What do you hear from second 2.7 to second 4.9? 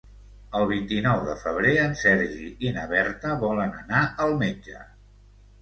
na Berta volen anar al metge.